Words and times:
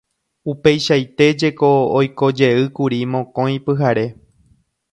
Upeichaite 0.53 1.27
jeko 1.43 1.69
oikojeýkuri 1.99 3.01
mokõi 3.17 3.61
pyhare. 3.69 4.07